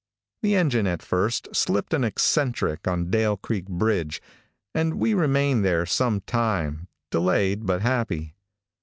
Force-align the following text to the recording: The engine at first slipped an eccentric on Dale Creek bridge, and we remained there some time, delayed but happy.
The 0.41 0.55
engine 0.55 0.87
at 0.87 1.03
first 1.03 1.55
slipped 1.55 1.93
an 1.93 2.03
eccentric 2.03 2.87
on 2.87 3.11
Dale 3.11 3.37
Creek 3.37 3.67
bridge, 3.69 4.19
and 4.73 4.95
we 4.95 5.13
remained 5.13 5.63
there 5.63 5.85
some 5.85 6.21
time, 6.21 6.87
delayed 7.11 7.67
but 7.67 7.83
happy. 7.83 8.33